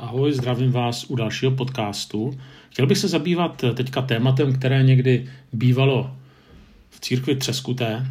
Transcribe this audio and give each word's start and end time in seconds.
Ahoj, 0.00 0.32
zdravím 0.32 0.72
vás 0.72 1.04
u 1.04 1.16
dalšího 1.16 1.52
podcastu. 1.52 2.38
Chtěl 2.70 2.86
bych 2.86 2.98
se 2.98 3.08
zabývat 3.08 3.64
teďka 3.74 4.02
tématem, 4.02 4.52
které 4.58 4.82
někdy 4.82 5.30
bývalo 5.52 6.16
v 6.90 7.00
církvi 7.00 7.36
třeskuté, 7.36 8.06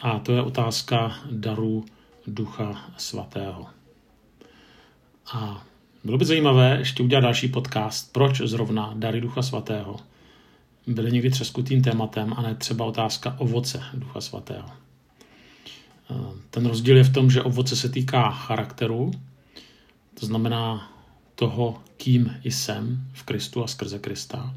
a 0.00 0.18
to 0.18 0.32
je 0.32 0.42
otázka 0.42 1.14
darů 1.30 1.84
Ducha 2.26 2.90
Svatého. 2.96 3.66
A 5.32 5.64
bylo 6.04 6.18
by 6.18 6.24
zajímavé 6.24 6.76
ještě 6.78 7.02
udělat 7.02 7.20
další 7.20 7.48
podcast, 7.48 8.12
proč 8.12 8.40
zrovna 8.40 8.92
dary 8.96 9.20
Ducha 9.20 9.42
Svatého 9.42 9.96
byly 10.86 11.12
někdy 11.12 11.30
třeskutým 11.30 11.82
tématem 11.82 12.34
a 12.36 12.42
ne 12.42 12.54
třeba 12.54 12.84
otázka 12.84 13.34
ovoce 13.38 13.82
Ducha 13.94 14.20
Svatého. 14.20 14.68
Ten 16.50 16.66
rozdíl 16.66 16.96
je 16.96 17.04
v 17.04 17.12
tom, 17.12 17.30
že 17.30 17.42
ovoce 17.42 17.76
se 17.76 17.88
týká 17.88 18.30
charakteru, 18.30 19.10
to 20.20 20.26
znamená 20.26 20.92
toho, 21.40 21.80
kým 21.96 22.36
jsem 22.44 23.08
v 23.12 23.22
Kristu 23.22 23.64
a 23.64 23.66
skrze 23.66 23.98
Krista. 23.98 24.54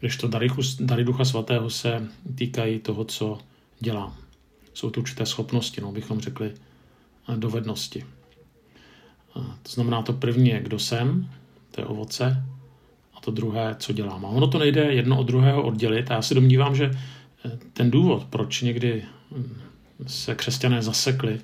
Když 0.00 0.16
to 0.16 0.28
dary, 0.28 0.48
dary 0.80 1.04
Ducha 1.04 1.24
Svatého 1.24 1.70
se 1.70 2.08
týkají 2.34 2.78
toho, 2.78 3.04
co 3.04 3.38
dělám. 3.80 4.16
Jsou 4.74 4.90
to 4.90 5.00
určité 5.00 5.26
schopnosti, 5.26 5.80
no 5.80 5.92
bychom 5.92 6.20
řekli 6.20 6.54
dovednosti. 7.36 8.04
To 9.34 9.70
znamená, 9.70 10.02
to 10.02 10.12
první 10.12 10.48
je, 10.48 10.60
kdo 10.60 10.78
jsem, 10.78 11.30
to 11.70 11.80
je 11.80 11.86
ovoce, 11.86 12.44
a 13.14 13.20
to 13.20 13.30
druhé, 13.30 13.76
co 13.78 13.92
dělám. 13.92 14.26
A 14.26 14.28
ono 14.28 14.46
to 14.48 14.58
nejde 14.58 14.82
jedno 14.82 15.18
od 15.18 15.26
druhého 15.26 15.62
oddělit. 15.62 16.10
A 16.10 16.14
já 16.14 16.22
si 16.22 16.34
domnívám, 16.34 16.76
že 16.76 16.90
ten 17.72 17.90
důvod, 17.90 18.24
proč 18.24 18.62
někdy 18.62 19.04
se 20.06 20.34
křesťané 20.34 20.82
zasekli 20.82 21.40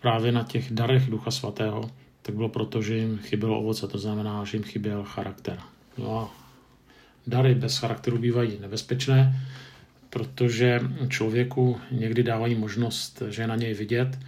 právě 0.00 0.32
na 0.32 0.42
těch 0.42 0.70
darech 0.70 1.10
Ducha 1.10 1.30
Svatého, 1.30 1.90
tak 2.22 2.34
bylo 2.34 2.48
proto, 2.48 2.82
že 2.82 2.96
jim 2.96 3.18
chybělo 3.18 3.58
ovoce, 3.58 3.88
to 3.88 3.98
znamená, 3.98 4.44
že 4.44 4.56
jim 4.56 4.64
chyběl 4.64 5.04
charakter. 5.04 5.58
No 5.98 6.18
a 6.18 6.34
dary 7.26 7.54
bez 7.54 7.78
charakteru 7.78 8.18
bývají 8.18 8.58
nebezpečné, 8.60 9.40
protože 10.10 10.80
člověku 11.08 11.80
někdy 11.90 12.22
dávají 12.22 12.54
možnost, 12.54 13.22
že 13.28 13.42
je 13.42 13.46
na 13.46 13.56
něj 13.56 13.74
vidět, 13.74 14.18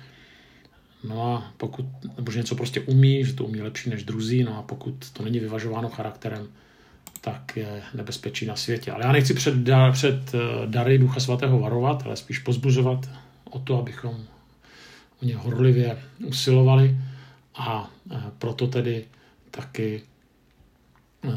No 1.05 1.35
a 1.35 1.53
pokud, 1.57 1.87
nebo 2.17 2.33
že 2.33 2.39
něco 2.39 2.55
prostě 2.55 2.81
umí, 2.81 3.25
že 3.25 3.33
to 3.33 3.45
umí 3.45 3.63
lepší 3.63 3.91
než 3.91 4.05
druzí, 4.05 4.45
no 4.45 4.59
a 4.59 4.63
pokud 4.63 5.11
to 5.13 5.23
není 5.23 5.39
vyvažováno 5.39 5.89
charakterem, 5.89 6.49
tak 7.21 7.57
je 7.57 7.83
nebezpečí 7.95 8.47
na 8.47 8.57
světě. 8.57 8.93
Ale 8.93 9.05
já 9.05 9.13
nechci 9.13 9.35
před, 9.35 9.55
před 9.93 10.35
eh, 10.35 10.39
dary 10.67 10.99
Ducha 10.99 11.21
Svatého 11.21 11.59
varovat, 11.59 12.03
ale 12.05 12.17
spíš 12.17 12.39
pozbuzovat 12.39 13.11
o 13.45 13.59
to, 13.59 13.79
abychom 13.79 14.15
o 15.23 15.25
ně 15.25 15.37
horlivě 15.37 15.99
usilovali 16.25 16.97
a 17.55 17.91
eh, 18.11 18.23
proto 18.39 18.67
tedy 18.67 19.05
taky 19.51 20.03
eh, 21.25 21.29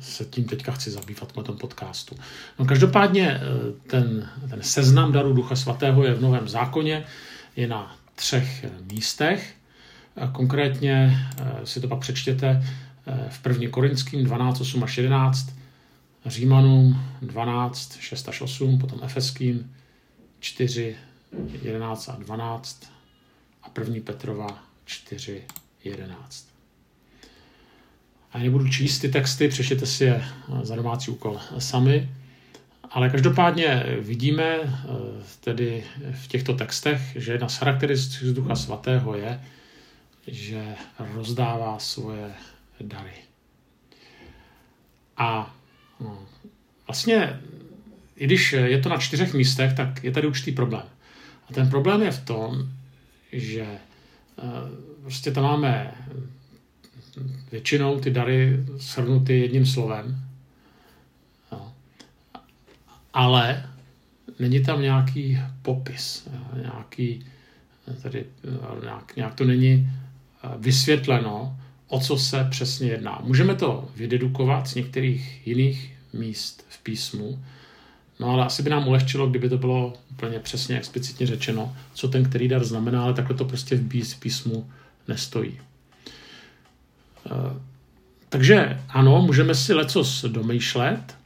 se 0.00 0.24
tím 0.24 0.44
teďka 0.44 0.72
chci 0.72 0.90
zabývat 0.90 1.36
na 1.36 1.42
tom 1.42 1.58
podcastu. 1.58 2.16
No 2.58 2.64
každopádně 2.64 3.40
ten, 3.86 4.30
ten 4.50 4.62
seznam 4.62 5.12
darů 5.12 5.32
Ducha 5.32 5.56
Svatého 5.56 6.04
je 6.04 6.14
v 6.14 6.20
Novém 6.20 6.48
zákoně, 6.48 7.04
je 7.56 7.68
na 7.68 7.96
třech 8.14 8.64
místech. 8.92 9.54
Konkrétně 10.32 11.18
si 11.64 11.80
to 11.80 11.88
pak 11.88 11.98
přečtěte 11.98 12.62
v 13.28 13.46
1. 13.46 13.70
Korinským 13.70 14.24
12, 14.24 14.60
8 14.60 14.84
až 14.84 14.96
11, 14.96 15.54
Římanům 16.26 17.00
12, 17.22 17.96
6 18.00 18.28
až 18.28 18.40
8, 18.40 18.78
potom 18.78 19.00
Efeským 19.02 19.74
4, 20.40 20.96
11 21.62 22.08
a 22.08 22.16
12 22.16 22.92
a 23.62 23.80
1. 23.80 23.96
Petrova 24.04 24.63
4, 24.84 25.42
11. 25.84 26.48
A 28.32 28.38
já 28.38 28.44
nebudu 28.44 28.68
číst 28.68 28.98
ty 28.98 29.08
texty, 29.08 29.48
přečtěte 29.48 29.86
si 29.86 30.04
je 30.04 30.24
za 30.62 30.76
domácí 30.76 31.10
úkol 31.10 31.40
sami, 31.58 32.10
ale 32.90 33.10
každopádně 33.10 33.84
vidíme 34.00 34.44
eh, 34.44 34.68
tedy 35.40 35.84
v 36.12 36.28
těchto 36.28 36.54
textech, 36.54 37.00
že 37.14 37.32
jedna 37.32 37.48
z 37.48 37.56
charakteristik 37.56 38.28
Ducha 38.28 38.56
Svatého 38.56 39.16
je, 39.16 39.40
že 40.26 40.74
rozdává 40.98 41.78
svoje 41.78 42.30
dary. 42.80 43.14
A 45.16 45.56
no, 46.00 46.26
vlastně, 46.86 47.40
i 48.16 48.24
když 48.24 48.52
je 48.52 48.78
to 48.78 48.88
na 48.88 48.98
čtyřech 48.98 49.34
místech, 49.34 49.72
tak 49.72 50.04
je 50.04 50.10
tady 50.10 50.26
určitý 50.26 50.52
problém. 50.52 50.86
A 51.50 51.52
ten 51.52 51.70
problém 51.70 52.02
je 52.02 52.10
v 52.10 52.24
tom, 52.24 52.68
že 53.32 53.66
prostě 55.02 55.30
tam 55.30 55.44
máme 55.44 55.94
většinou 57.52 58.00
ty 58.00 58.10
dary 58.10 58.64
shrnuty 58.76 59.40
jedním 59.40 59.66
slovem, 59.66 60.24
no. 61.52 61.72
ale 63.12 63.70
není 64.38 64.62
tam 64.62 64.82
nějaký 64.82 65.38
popis, 65.62 66.28
nějaký, 66.62 67.26
tady, 68.02 68.26
nějak, 68.82 69.16
nějak 69.16 69.34
to 69.34 69.44
není 69.44 69.88
eh, 70.44 70.48
vysvětleno, 70.58 71.58
o 71.88 72.00
co 72.00 72.18
se 72.18 72.46
přesně 72.50 72.88
jedná. 72.88 73.20
Můžeme 73.24 73.54
to 73.54 73.88
vydedukovat 73.96 74.68
z 74.68 74.74
některých 74.74 75.46
jiných 75.46 75.96
míst 76.12 76.66
v 76.68 76.82
písmu, 76.82 77.44
no 78.24 78.30
ale 78.30 78.44
asi 78.44 78.62
by 78.62 78.70
nám 78.70 78.88
ulehčilo, 78.88 79.26
kdyby 79.26 79.48
to 79.48 79.58
bylo 79.58 79.92
úplně 80.10 80.38
přesně 80.38 80.78
explicitně 80.78 81.26
řečeno, 81.26 81.76
co 81.94 82.08
ten 82.08 82.24
který 82.24 82.48
dar 82.48 82.64
znamená, 82.64 83.02
ale 83.02 83.14
takhle 83.14 83.36
to 83.36 83.44
prostě 83.44 83.76
v 83.76 84.18
písmu 84.20 84.70
nestojí. 85.08 85.60
Eh, 87.26 87.60
takže 88.28 88.80
ano, 88.88 89.22
můžeme 89.22 89.54
si 89.54 89.74
lecos 89.74 90.24
domýšlet, 90.28 91.16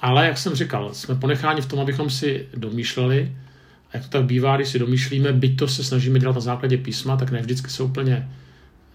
ale 0.00 0.26
jak 0.26 0.38
jsem 0.38 0.54
říkal, 0.54 0.94
jsme 0.94 1.14
ponecháni 1.14 1.60
v 1.60 1.66
tom, 1.66 1.80
abychom 1.80 2.10
si 2.10 2.48
domýšleli. 2.56 3.36
A 3.92 3.96
jak 3.96 4.02
to 4.02 4.08
tak 4.08 4.24
bývá, 4.24 4.56
když 4.56 4.68
si 4.68 4.78
domýšlíme, 4.78 5.32
byť 5.32 5.56
to 5.56 5.68
se 5.68 5.84
snažíme 5.84 6.18
dělat 6.18 6.34
na 6.34 6.40
základě 6.40 6.76
písma, 6.76 7.16
tak 7.16 7.30
ne 7.30 7.40
vždycky 7.40 7.70
se 7.70 7.82
úplně 7.82 8.28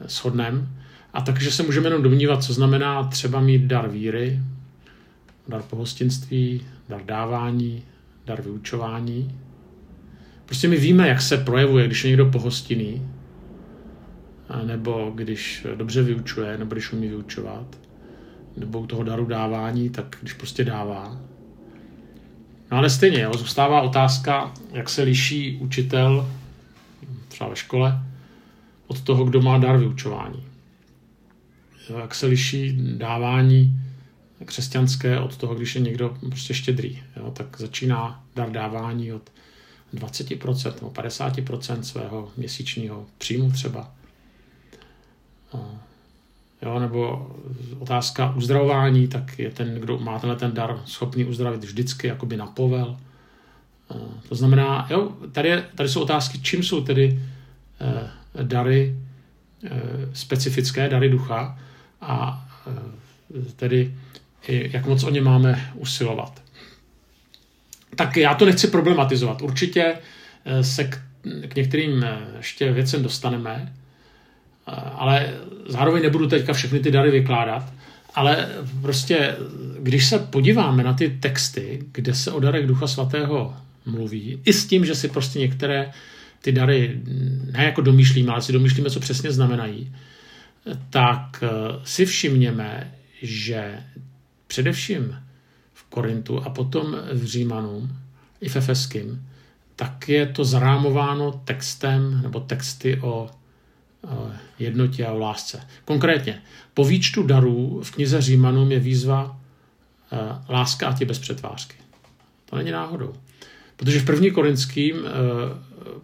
shodnem. 0.08 0.70
A 1.14 1.22
takže 1.22 1.52
se 1.52 1.64
můžeme 1.64 1.88
jenom 1.88 2.04
domnívat, 2.04 2.44
co 2.44 2.54
znamená 2.54 3.04
třeba 3.04 3.40
mít 3.40 3.62
dar 3.62 3.90
víry, 3.90 4.40
dar 5.50 5.62
pohostinství, 5.62 6.62
dar 6.90 7.06
dávání, 7.06 7.84
dar 8.26 8.42
vyučování. 8.42 9.40
Prostě 10.46 10.68
my 10.68 10.78
víme, 10.78 11.08
jak 11.08 11.22
se 11.22 11.38
projevuje, 11.38 11.88
když 11.88 12.04
je 12.04 12.08
někdo 12.08 12.26
pohostinný, 12.26 13.08
nebo 14.66 15.12
když 15.16 15.68
dobře 15.76 16.04
vyučuje, 16.04 16.58
nebo 16.58 16.76
když 16.76 16.94
umí 16.94 17.08
vyučovat, 17.08 17.78
nebo 18.58 18.80
u 18.80 18.88
toho 18.88 19.04
daru 19.04 19.26
dávání, 19.26 19.90
tak 19.90 20.18
když 20.22 20.34
prostě 20.34 20.64
dává. 20.64 21.22
No 22.72 22.78
ale 22.78 22.90
stejně, 22.90 23.22
jo, 23.22 23.32
zůstává 23.34 23.82
otázka, 23.82 24.54
jak 24.72 24.90
se 24.90 25.04
liší 25.04 25.58
učitel 25.62 26.32
třeba 27.28 27.50
ve 27.50 27.56
škole 27.56 28.04
od 28.88 29.02
toho, 29.02 29.26
kdo 29.26 29.42
má 29.42 29.58
dar 29.58 29.78
vyučování. 29.78 30.44
Jak 32.02 32.16
se 32.16 32.26
liší 32.26 32.78
dávání 32.98 33.80
křesťanské 34.46 35.20
od 35.20 35.38
toho, 35.38 35.56
když 35.56 35.76
je 35.76 35.82
někdo 35.82 36.18
prostě 36.30 36.54
štědrý. 36.54 37.04
Jo, 37.16 37.32
tak 37.32 37.60
začíná 37.60 38.24
dar 38.36 38.52
dávání 38.52 39.14
od 39.14 39.32
20% 39.94 40.74
nebo 40.76 40.90
50% 40.90 41.82
svého 41.82 42.32
měsíčního 42.38 43.06
příjmu 43.18 43.52
třeba. 43.52 43.92
Jo, 46.62 46.80
nebo 46.80 47.32
otázka 47.80 48.34
uzdravování, 48.36 49.08
tak 49.08 49.40
je 49.40 49.52
ten, 49.52 49.76
kdo 49.76 49.98
má 49.98 50.20
tenhle 50.20 50.40
ten 50.40 50.52
dar 50.54 50.82
schopný 50.86 51.26
uzdravit 51.26 51.64
vždycky 51.64 52.08
jakoby 52.08 52.38
na 52.38 52.48
povel. 52.48 52.98
To 54.30 54.36
znamená, 54.36 54.88
jo, 54.90 55.12
tady, 55.32 55.50
je, 55.50 55.66
tady 55.76 55.90
jsou 55.90 56.02
otázky, 56.02 56.40
čím 56.40 56.64
jsou 56.64 56.84
tedy 56.84 57.20
eh, 57.82 58.44
dary 58.44 58.96
eh, 59.64 59.70
specifické, 60.14 60.90
dary 60.90 61.10
ducha 61.10 61.60
a 62.02 62.48
eh, 62.68 63.52
tedy 63.56 63.96
jak 64.48 64.86
moc 64.86 65.04
o 65.04 65.10
ně 65.10 65.22
máme 65.22 65.72
usilovat. 65.74 66.44
Tak 67.96 68.18
já 68.18 68.34
to 68.34 68.46
nechci 68.46 68.68
problematizovat. 68.68 69.42
Určitě 69.42 69.94
eh, 70.46 70.64
se 70.64 70.84
k, 70.84 71.02
k 71.48 71.56
některým 71.56 72.06
ještě 72.38 72.72
věcem 72.72 73.04
dostaneme, 73.04 73.74
ale 74.96 75.34
zároveň 75.68 76.04
nebudu 76.04 76.28
teďka 76.28 76.54
všechny 76.54 76.80
ty 76.80 76.92
dary 76.92 77.12
vykládat, 77.12 77.74
ale 78.16 78.50
prostě, 78.82 79.36
když 79.80 80.06
se 80.06 80.20
podíváme 80.20 80.84
na 80.84 80.94
ty 80.94 81.10
texty, 81.10 81.84
kde 81.92 82.14
se 82.14 82.32
o 82.32 82.40
darech 82.40 82.68
Ducha 82.68 82.88
Svatého 82.88 83.58
mluví, 83.86 84.40
i 84.46 84.54
s 84.54 84.68
tím, 84.68 84.86
že 84.86 84.96
si 84.96 85.08
prostě 85.08 85.40
některé 85.40 85.92
ty 86.42 86.52
dary 86.52 87.02
ne 87.52 87.64
jako 87.64 87.82
domýšlíme, 87.82 88.32
ale 88.32 88.42
si 88.42 88.54
domýšlíme, 88.54 88.90
co 88.90 89.00
přesně 89.00 89.32
znamenají, 89.32 89.96
tak 90.90 91.44
eh, 91.44 91.50
si 91.84 92.06
všimněme, 92.06 92.94
že 93.22 93.84
především 94.50 95.24
v 95.74 95.84
Korintu 95.84 96.44
a 96.44 96.50
potom 96.50 96.98
v 97.14 97.24
Římanům 97.26 97.98
i 98.42 98.50
v 98.50 98.56
Efeským, 98.56 99.28
tak 99.76 100.10
je 100.10 100.26
to 100.26 100.46
zrámováno 100.46 101.42
textem 101.46 102.22
nebo 102.22 102.40
texty 102.40 103.00
o 103.02 103.30
jednotě 104.60 105.06
a 105.06 105.12
o 105.12 105.20
lásce. 105.20 105.62
Konkrétně, 105.86 106.42
po 106.74 106.86
výčtu 106.86 107.24
darů 107.24 107.82
v 107.84 107.92
knize 107.92 108.22
Římanům 108.22 108.72
je 108.72 108.80
výzva 108.80 109.40
láska 110.50 110.88
a 110.88 110.94
tě 110.94 111.06
bez 111.06 111.20
přetvářky. 111.20 111.76
To 112.46 112.56
není 112.56 112.72
náhodou. 112.72 113.14
Protože 113.76 114.00
v 114.00 114.06
první 114.06 114.32
korinským 114.32 114.96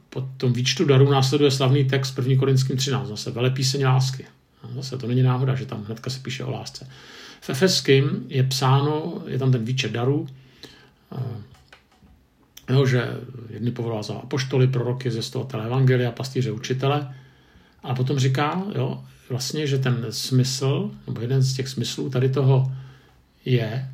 po 0.09 0.29
tom 0.37 0.53
výčtu 0.53 0.85
darů 0.85 1.11
následuje 1.11 1.51
slavný 1.51 1.85
text 1.85 2.11
první 2.11 2.37
korinským 2.37 2.77
13, 2.77 3.07
zase 3.07 3.31
vele 3.31 3.49
píseň 3.49 3.85
lásky. 3.85 4.25
Zase 4.75 4.97
to 4.97 5.07
není 5.07 5.23
náhoda, 5.23 5.55
že 5.55 5.65
tam 5.65 5.83
hnedka 5.83 6.09
se 6.09 6.19
píše 6.19 6.43
o 6.43 6.51
lásce. 6.51 6.89
V 7.45 7.49
Efeským 7.49 8.25
je 8.27 8.43
psáno, 8.43 9.21
je 9.27 9.39
tam 9.39 9.51
ten 9.51 9.65
výčet 9.65 9.91
darů, 9.91 10.27
jo, 12.69 12.85
že 12.85 13.17
jedny 13.49 13.71
povolal 13.71 14.03
za 14.03 14.13
apoštoly, 14.13 14.67
proroky, 14.67 15.11
zjistovatele 15.11 15.65
evangelia, 15.65 16.11
pastýře, 16.11 16.51
učitele. 16.51 17.15
A 17.83 17.95
potom 17.95 18.19
říká, 18.19 18.63
jo, 18.75 19.03
vlastně, 19.29 19.67
že 19.67 19.77
ten 19.77 20.05
smysl, 20.09 20.91
nebo 21.07 21.21
jeden 21.21 21.41
z 21.41 21.53
těch 21.53 21.67
smyslů 21.67 22.09
tady 22.09 22.29
toho 22.29 22.71
je 23.45 23.65
e, 23.71 23.91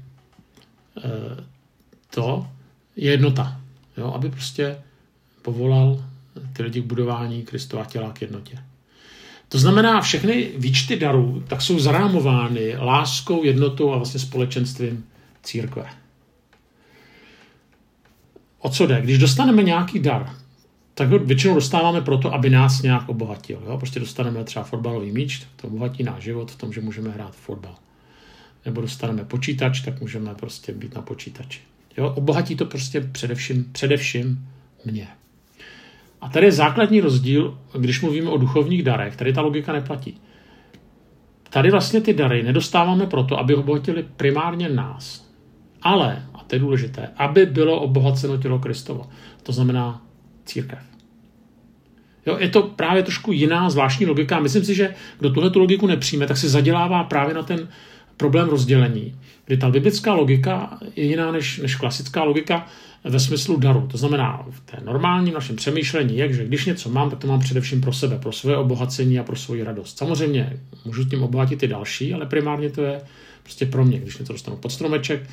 to, 2.09 2.47
je 2.95 3.11
jednota. 3.11 3.61
Jo, 3.97 4.13
aby 4.15 4.29
prostě 4.29 4.77
povolal 5.41 6.05
ty 6.53 6.63
lidi 6.63 6.81
k 6.81 6.85
budování 6.85 7.43
Kristova 7.43 7.85
těla 7.85 8.11
k 8.11 8.21
jednotě. 8.21 8.59
To 9.51 9.59
znamená, 9.59 10.01
všechny 10.01 10.51
výčty 10.57 10.95
darů 10.95 11.43
tak 11.47 11.61
jsou 11.61 11.79
zarámovány 11.79 12.77
láskou, 12.77 13.43
jednotou 13.43 13.93
a 13.93 13.97
vlastně 13.97 14.19
společenstvím 14.19 15.05
církve. 15.43 15.85
O 18.59 18.69
co 18.69 18.87
jde? 18.87 19.01
Když 19.01 19.17
dostaneme 19.17 19.63
nějaký 19.63 19.99
dar, 19.99 20.35
tak 20.93 21.09
ho 21.09 21.19
většinou 21.19 21.55
dostáváme 21.55 22.01
proto, 22.01 22.33
aby 22.33 22.49
nás 22.49 22.81
nějak 22.81 23.09
obohatil. 23.09 23.61
Jo? 23.65 23.77
Prostě 23.77 23.99
dostaneme 23.99 24.43
třeba 24.43 24.65
fotbalový 24.65 25.11
míč, 25.11 25.43
to 25.55 25.67
obohatí 25.67 26.03
náš 26.03 26.23
život 26.23 26.51
v 26.51 26.55
tom, 26.55 26.73
že 26.73 26.81
můžeme 26.81 27.09
hrát 27.09 27.35
fotbal. 27.35 27.75
Nebo 28.65 28.81
dostaneme 28.81 29.25
počítač, 29.25 29.81
tak 29.81 30.01
můžeme 30.01 30.35
prostě 30.35 30.73
být 30.73 30.95
na 30.95 31.01
počítači. 31.01 31.59
Jo? 31.97 32.13
Obohatí 32.15 32.55
to 32.55 32.65
prostě 32.65 33.01
především, 33.01 33.65
především 33.71 34.47
mě. 34.85 35.07
A 36.21 36.29
tady 36.29 36.45
je 36.45 36.51
základní 36.51 37.01
rozdíl, 37.01 37.57
když 37.79 38.01
mluvíme 38.01 38.29
o 38.29 38.37
duchovních 38.37 38.83
darech. 38.83 39.15
Tady 39.15 39.33
ta 39.33 39.41
logika 39.41 39.73
neplatí. 39.73 40.21
Tady 41.49 41.71
vlastně 41.71 42.01
ty 42.01 42.13
dary 42.13 42.43
nedostáváme 42.43 43.07
proto, 43.07 43.39
aby 43.39 43.55
obohatili 43.55 44.05
primárně 44.17 44.69
nás. 44.69 45.31
Ale, 45.81 46.25
a 46.33 46.43
to 46.43 46.55
je 46.55 46.59
důležité, 46.59 47.09
aby 47.17 47.45
bylo 47.45 47.81
obohaceno 47.81 48.37
tělo 48.37 48.59
Kristovo. 48.59 49.09
To 49.43 49.51
znamená 49.51 50.01
církev. 50.45 50.79
Jo, 52.25 52.37
je 52.39 52.49
to 52.49 52.63
právě 52.63 53.03
trošku 53.03 53.31
jiná 53.31 53.69
zvláštní 53.69 54.05
logika. 54.05 54.39
Myslím 54.39 54.63
si, 54.63 54.75
že 54.75 54.95
kdo 55.19 55.29
tuhle 55.29 55.49
tu 55.49 55.59
logiku 55.59 55.87
nepřijme, 55.87 56.27
tak 56.27 56.37
se 56.37 56.49
zadělává 56.49 57.03
právě 57.03 57.33
na 57.33 57.43
ten 57.43 57.67
problém 58.17 58.49
rozdělení, 58.49 59.15
kdy 59.45 59.57
ta 59.57 59.69
biblická 59.69 60.13
logika 60.13 60.77
je 60.95 61.03
jiná 61.03 61.31
než, 61.31 61.57
než 61.57 61.75
klasická 61.75 62.23
logika 62.23 62.67
ve 63.03 63.19
smyslu 63.19 63.59
daru. 63.59 63.87
To 63.87 63.97
znamená, 63.97 64.45
v 64.49 64.59
té 64.59 64.77
normálním 64.83 65.33
našem 65.33 65.55
přemýšlení 65.55 66.17
je, 66.17 66.33
že 66.33 66.45
když 66.45 66.65
něco 66.65 66.89
mám, 66.89 67.09
tak 67.09 67.19
to 67.19 67.27
mám 67.27 67.39
především 67.39 67.81
pro 67.81 67.93
sebe, 67.93 68.17
pro 68.17 68.31
své 68.31 68.57
obohacení 68.57 69.19
a 69.19 69.23
pro 69.23 69.35
svoji 69.35 69.63
radost. 69.63 69.97
Samozřejmě 69.97 70.59
můžu 70.85 71.05
tím 71.05 71.23
obohatit 71.23 71.63
i 71.63 71.67
další, 71.67 72.13
ale 72.13 72.25
primárně 72.25 72.69
to 72.69 72.81
je 72.81 73.01
prostě 73.43 73.65
pro 73.65 73.85
mě. 73.85 73.99
Když 73.99 74.17
něco 74.17 74.33
dostanu 74.33 74.57
pod 74.57 74.69
stromeček, 74.69 75.29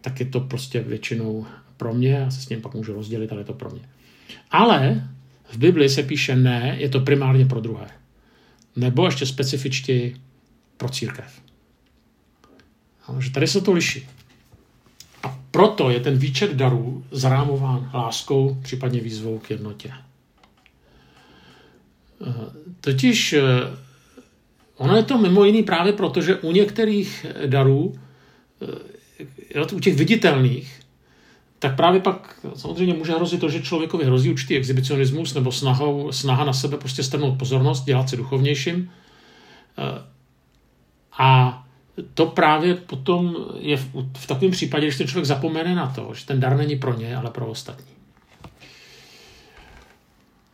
tak 0.00 0.20
je 0.20 0.26
to 0.26 0.40
prostě 0.40 0.80
většinou 0.80 1.46
pro 1.76 1.94
mě 1.94 2.24
a 2.24 2.30
se 2.30 2.40
s 2.40 2.48
ním 2.48 2.60
pak 2.60 2.74
můžu 2.74 2.92
rozdělit, 2.92 3.32
ale 3.32 3.40
je 3.40 3.44
to 3.44 3.52
pro 3.52 3.70
mě. 3.70 3.82
Ale 4.50 5.08
v 5.52 5.58
Bibli 5.58 5.88
se 5.88 6.02
píše 6.02 6.36
ne, 6.36 6.76
je 6.78 6.88
to 6.88 7.00
primárně 7.00 7.46
pro 7.46 7.60
druhé. 7.60 7.86
Nebo 8.76 9.06
ještě 9.06 9.26
specifičtěji 9.26 10.16
pro 10.76 10.88
církev. 10.88 11.42
tady 13.34 13.46
se 13.46 13.60
to 13.60 13.72
liší. 13.72 14.06
Proto 15.52 15.90
je 15.90 16.00
ten 16.00 16.18
výčet 16.18 16.52
darů 16.52 17.04
zarámován 17.10 17.90
láskou, 17.94 18.56
případně 18.62 19.00
výzvou 19.00 19.38
k 19.38 19.50
jednotě. 19.50 19.92
Eh, 22.26 22.34
totiž 22.80 23.32
eh, 23.32 23.42
ono 24.76 24.96
je 24.96 25.02
to 25.02 25.18
mimo 25.18 25.44
jiný 25.44 25.62
právě 25.62 25.92
proto, 25.92 26.22
že 26.22 26.36
u 26.36 26.52
některých 26.52 27.26
darů, 27.46 27.94
eh, 29.54 29.74
u 29.74 29.80
těch 29.80 29.94
viditelných, 29.94 30.80
tak 31.58 31.76
právě 31.76 32.00
pak 32.00 32.46
samozřejmě 32.54 32.94
může 32.94 33.12
hrozit 33.12 33.40
to, 33.40 33.48
že 33.48 33.62
člověkovi 33.62 34.04
hrozí 34.04 34.30
určitý 34.30 34.56
exhibicionismus 34.56 35.34
nebo 35.34 35.52
snahou, 35.52 36.12
snaha 36.12 36.44
na 36.44 36.52
sebe 36.52 36.76
prostě 36.76 37.02
strnout 37.02 37.38
pozornost, 37.38 37.84
dělat 37.84 38.08
se 38.08 38.16
duchovnějším. 38.16 38.90
A 41.18 41.61
to 42.14 42.26
právě 42.26 42.74
potom 42.74 43.36
je 43.60 43.76
v, 43.76 43.88
v 44.18 44.26
takovém 44.26 44.50
případě, 44.50 44.86
když 44.86 44.98
ten 44.98 45.06
člověk 45.06 45.26
zapomene 45.26 45.74
na 45.74 45.86
to, 45.86 46.10
že 46.14 46.26
ten 46.26 46.40
dar 46.40 46.56
není 46.56 46.76
pro 46.76 46.98
ně, 46.98 47.16
ale 47.16 47.30
pro 47.30 47.46
ostatní. 47.46 47.92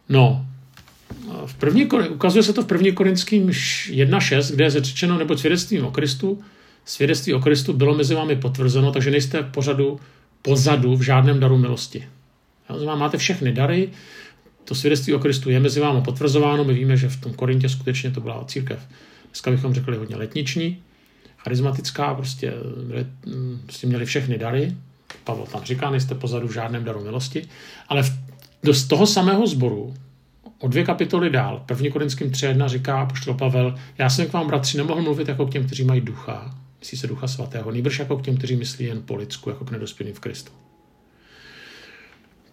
No, 0.08 0.46
v 1.46 1.55
první, 1.55 1.87
ukazuje 1.87 2.43
se 2.43 2.52
to 2.52 2.62
v 2.62 2.67
první 2.67 2.93
korinským 2.93 3.49
1.6, 3.49 4.55
kde 4.55 4.64
je 4.64 4.70
řečeno, 4.70 5.19
nebo 5.19 5.38
svědectvím 5.38 5.85
o 5.85 5.90
Kristu, 5.90 6.43
svědectví 6.85 7.35
o 7.35 7.41
Kristu 7.41 7.73
bylo 7.73 7.94
mezi 7.94 8.14
vámi 8.14 8.37
potvrzeno, 8.37 8.93
takže 8.93 9.11
nejste 9.11 9.43
pořadu, 9.43 10.00
pozadu 10.43 10.96
v 10.96 11.02
žádném 11.02 11.41
daru 11.41 11.58
milosti. 11.58 12.08
Máte 12.96 13.19
všechny 13.19 13.52
dary, 13.52 13.91
to 14.64 14.75
svědectví 14.75 15.14
o 15.14 15.19
Kristu 15.19 15.50
je 15.50 15.61
mezi 15.61 15.81
vámi 15.81 16.02
potvrzováno, 16.02 16.64
my 16.64 16.75
víme, 16.75 16.96
že 16.96 17.08
v 17.08 17.20
tom 17.20 17.34
Korintě 17.34 17.69
skutečně 17.69 18.11
to 18.11 18.20
byla 18.20 18.44
církev, 18.44 18.87
dneska 19.26 19.50
bychom 19.50 19.75
řekli 19.75 19.96
hodně 19.96 20.17
letniční, 20.17 20.82
charismatická, 21.38 22.14
prostě, 22.14 22.52
prostě 23.62 23.87
měli 23.87 24.05
všechny 24.05 24.38
dary. 24.38 24.76
Pavel 25.25 25.46
tam 25.46 25.64
říká, 25.64 25.90
nejste 25.90 26.14
pozadu 26.14 26.49
v 26.49 26.52
žádném 26.52 26.85
daru 26.85 27.05
milosti, 27.05 27.49
ale 27.88 28.02
v, 28.02 28.12
do, 28.62 28.75
z 28.75 28.85
toho 28.87 29.06
samého 29.06 29.46
sboru 29.46 29.94
o 30.58 30.69
dvě 30.69 30.85
kapitoly 30.85 31.31
dál, 31.31 31.62
první 31.67 31.90
Korinským 31.90 32.31
3.1 32.31 32.69
říká 32.69 33.06
poštol 33.06 33.35
Pavel, 33.35 33.75
já 33.99 34.11
jsem 34.11 34.26
k 34.26 34.32
vám, 34.32 34.46
bratři, 34.46 34.79
nemohl 34.79 35.02
mluvit 35.02 35.29
jako 35.29 35.46
k 35.46 35.50
těm, 35.50 35.67
kteří 35.67 35.85
mají 35.85 36.00
ducha, 36.00 36.55
myslí 36.81 36.99
se 36.99 37.06
ducha 37.06 37.29
svatého, 37.29 37.70
nýbrž 37.70 37.99
jako 37.99 38.17
k 38.17 38.23
těm, 38.23 38.37
kteří 38.37 38.56
myslí 38.56 38.84
jen 38.84 39.02
po 39.02 39.17
lidsku, 39.17 39.50
jako 39.50 39.64
k 39.64 39.70
nedospělým 39.70 40.14
v 40.14 40.20
Kristu. 40.20 40.52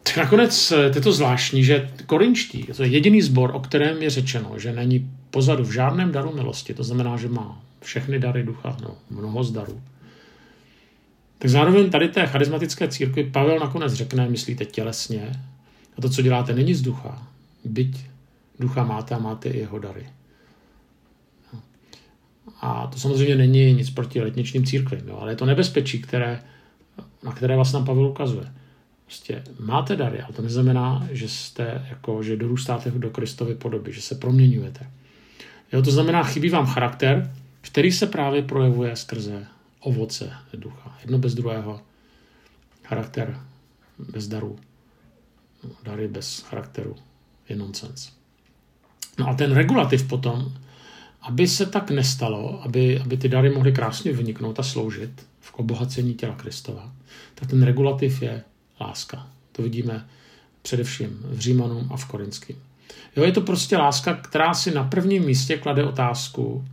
Tak 0.03 0.17
nakonec 0.17 0.71
eh, 0.71 0.91
je 0.95 1.01
to 1.01 1.11
zvláštní, 1.11 1.63
že 1.63 1.89
korinčtí, 2.05 2.63
to 2.63 2.83
je 2.83 2.89
jediný 2.89 3.21
sbor, 3.21 3.51
o 3.53 3.59
kterém 3.59 4.01
je 4.01 4.09
řečeno, 4.09 4.59
že 4.59 4.73
není 4.73 5.11
pozadu 5.31 5.63
v 5.63 5.71
žádném 5.71 6.11
daru 6.11 6.35
milosti, 6.35 6.73
to 6.73 6.83
znamená, 6.83 7.17
že 7.17 7.27
má 7.27 7.61
všechny 7.86 8.20
dary 8.20 8.44
ducha, 8.44 8.77
no, 8.82 8.98
mnoho 9.10 9.44
darů. 9.44 9.82
Tak 11.38 11.51
zároveň 11.51 11.89
tady 11.89 12.08
té 12.08 12.27
charismatické 12.27 12.88
církvi 12.88 13.24
Pavel 13.24 13.60
nakonec 13.60 13.94
řekne, 13.94 14.30
myslíte 14.30 14.65
tělesně, 14.65 15.32
a 15.98 16.01
to, 16.01 16.10
co 16.10 16.22
děláte, 16.22 16.54
není 16.54 16.74
z 16.74 16.82
ducha, 16.82 17.27
byť 17.63 18.06
ducha 18.60 18.84
máte 18.84 19.15
a 19.15 19.20
máte 19.20 19.50
i 19.50 19.60
jeho 19.60 19.80
dary. 19.80 20.06
A 22.62 22.88
to 22.88 23.00
samozřejmě 23.00 23.36
není 23.36 23.74
nic 23.74 23.89
proti 23.89 24.22
letničním 24.22 24.65
církvím, 24.65 25.08
jo, 25.08 25.18
ale 25.22 25.32
je 25.32 25.36
to 25.36 25.46
nebezpečí, 25.46 26.01
které, 26.01 26.44
na 27.24 27.32
které 27.32 27.56
vás 27.56 27.74
nám 27.74 27.86
Pavel 27.86 28.08
ukazuje. 28.08 28.51
Prostě 29.06 29.44
máte 29.60 29.96
dary, 29.96 30.22
ale 30.22 30.34
to 30.34 30.42
neznamená, 30.42 31.08
že 31.12 31.30
jste 31.30 31.86
jako, 31.89 32.24
že 32.24 32.38
dorůstáte 32.38 32.92
do 32.92 33.10
Kristovy 33.10 33.56
podoby, 33.56 33.94
že 33.94 34.01
se 34.01 34.15
proměňujete. 34.15 34.89
Jo, 35.74 35.82
to 35.82 35.92
znamená, 35.92 36.24
chybí 36.24 36.50
vám 36.50 36.65
charakter, 36.65 37.32
který 37.65 37.91
se 37.91 38.07
právě 38.07 38.41
projevuje 38.41 38.95
skrze 38.95 39.45
ovoce 39.79 40.34
ducha. 40.53 40.98
Jedno 41.01 41.17
bez 41.17 41.36
druhého. 41.36 41.81
Charakter 42.84 43.39
bez 44.00 44.27
darů. 44.27 44.60
Dary 45.84 46.07
bez 46.07 46.39
charakteru 46.39 46.95
je 47.50 47.55
nonsens. 47.55 48.12
No 49.19 49.27
a 49.27 49.34
ten 49.34 49.51
regulativ 49.51 50.07
potom, 50.07 50.53
aby 51.22 51.48
se 51.48 51.65
tak 51.65 51.91
nestalo, 51.91 52.63
aby, 52.63 53.00
aby 53.00 53.17
ty 53.17 53.29
dary 53.29 53.50
mohly 53.50 53.72
krásně 53.72 54.13
vyniknout 54.13 54.60
a 54.60 54.63
sloužit 54.63 55.27
v 55.39 55.53
obohacení 55.53 56.13
těla 56.13 56.36
Kristova, 56.36 56.91
tak 57.36 57.50
ten 57.50 57.63
regulativ 57.63 58.22
je 58.22 58.43
láska. 58.81 59.27
To 59.51 59.62
vidíme 59.62 60.07
především 60.62 61.19
v 61.24 61.39
Římanům 61.39 61.89
a 61.93 61.98
v 61.98 62.05
Korinském. 62.05 62.55
Jo, 63.15 63.24
je 63.24 63.31
to 63.31 63.41
prostě 63.41 63.77
láska, 63.77 64.13
která 64.13 64.53
si 64.53 64.72
na 64.72 64.84
prvním 64.84 65.25
místě 65.25 65.57
klade 65.57 65.84
otázku, 65.84 66.65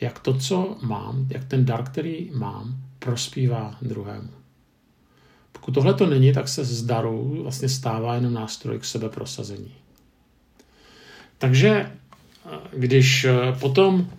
jak 0.00 0.18
to, 0.18 0.34
co 0.34 0.76
mám, 0.82 1.26
jak 1.30 1.44
ten 1.44 1.64
dar, 1.64 1.84
který 1.84 2.30
mám, 2.34 2.76
prospívá 2.98 3.76
druhému. 3.82 4.28
Pokud 5.52 5.72
tohle 5.72 5.94
to 5.94 6.06
není, 6.06 6.32
tak 6.32 6.48
se 6.48 6.64
z 6.64 6.82
daru 6.82 7.42
vlastně 7.42 7.68
stává 7.68 8.14
jenom 8.14 8.34
nástroj 8.34 8.78
k 8.78 8.84
sebe 8.84 9.08
prosazení. 9.08 9.74
Takže 11.38 11.70
eh, 11.70 11.90
když 12.76 13.24
eh, 13.24 13.52
potom 13.60 14.10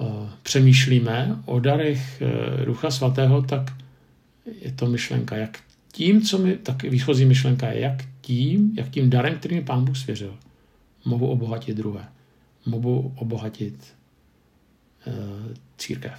eh, 0.00 0.04
přemýšlíme 0.42 1.42
o 1.44 1.60
darech 1.60 2.22
Ducha 2.64 2.90
Svatého, 2.90 3.42
tak 3.42 3.72
je 4.60 4.72
to 4.72 4.86
myšlenka, 4.86 5.36
jak 5.36 5.58
tím, 5.92 6.22
co 6.22 6.38
mi, 6.38 6.56
tak 6.56 6.82
výchozí 6.82 7.24
myšlenka 7.24 7.68
je, 7.68 7.80
jak 7.80 8.04
tím, 8.20 8.72
jak 8.76 8.90
tím 8.90 9.10
darem, 9.10 9.38
který 9.38 9.54
mi 9.54 9.62
Pán 9.62 9.84
Bůh 9.84 9.96
svěřil, 9.96 10.36
mohu 11.04 11.26
obohatit 11.26 11.76
druhé, 11.76 12.08
mohu 12.66 13.12
obohatit 13.16 13.94
církev. 15.76 16.12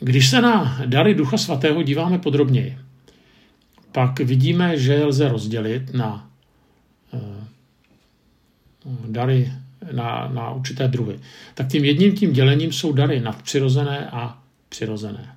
Když 0.00 0.30
se 0.30 0.40
na 0.40 0.80
dary 0.86 1.14
Ducha 1.14 1.38
Svatého 1.38 1.82
díváme 1.82 2.18
podrobněji, 2.18 2.78
pak 3.92 4.20
vidíme, 4.20 4.78
že 4.78 4.92
je 4.92 5.04
lze 5.04 5.28
rozdělit 5.28 5.94
na 5.94 6.30
e, 7.12 7.20
dary 9.08 9.52
na, 9.92 10.28
na 10.32 10.50
určité 10.50 10.88
druhy. 10.88 11.20
Tak 11.54 11.68
tím 11.68 11.84
jedním 11.84 12.16
tím 12.16 12.32
dělením 12.32 12.72
jsou 12.72 12.92
dary 12.92 13.20
nadpřirozené 13.20 14.10
a 14.10 14.38
přirozené. 14.68 15.36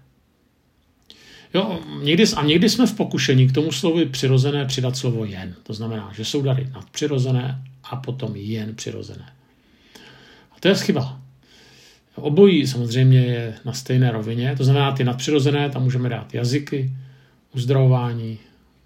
Jo, 1.54 1.80
někdy, 2.04 2.24
a 2.36 2.44
někdy 2.44 2.70
jsme 2.70 2.88
v 2.88 2.96
pokušení 2.96 3.48
k 3.48 3.54
tomu 3.54 3.72
slovu 3.72 4.06
přirozené 4.10 4.66
přidat 4.66 4.98
slovo 4.98 5.26
jen. 5.26 5.56
To 5.64 5.74
znamená, 5.74 6.12
že 6.16 6.26
jsou 6.26 6.42
dary 6.42 6.70
nadpřirozené 6.74 7.64
a 7.84 7.96
potom 7.96 8.36
jen 8.36 8.76
přirozené. 8.76 9.37
A 10.58 10.60
to 10.60 10.68
je 10.68 10.76
chyba. 10.76 11.22
Obojí 12.16 12.68
samozřejmě 12.68 13.20
je 13.20 13.56
na 13.66 13.74
stejné 13.74 14.12
rovině, 14.12 14.56
to 14.58 14.64
znamená, 14.64 14.92
ty 14.92 15.04
nadpřirozené, 15.04 15.70
tam 15.70 15.84
můžeme 15.84 16.10
dát 16.10 16.34
jazyky, 16.34 16.92
uzdravování, 17.56 18.40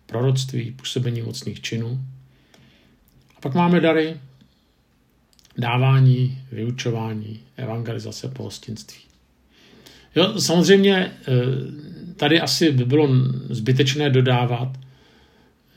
proroctví, 0.06 0.72
působení 0.72 1.22
mocných 1.22 1.62
činů. 1.62 2.02
A 3.38 3.42
pak 3.42 3.54
máme 3.54 3.80
dary 3.80 4.18
dávání, 5.58 6.42
vyučování, 6.52 7.40
evangelizace, 7.58 8.28
pohostinství. 8.28 9.02
Jo, 10.16 10.40
samozřejmě 10.40 10.96
eh, 10.96 11.12
tady 12.16 12.42
asi 12.42 12.72
by 12.72 12.86
bylo 12.86 13.10
zbytečné 13.50 14.10
dodávat, 14.10 14.78